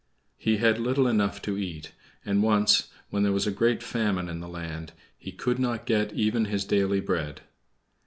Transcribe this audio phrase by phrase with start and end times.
[0.39, 1.91] He had little enough to eat;
[2.25, 6.11] and once, when there was a great famine in the land, he could not get
[6.13, 7.41] even his daily bread.